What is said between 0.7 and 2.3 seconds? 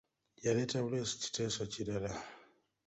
buleesi kiteeso kirala.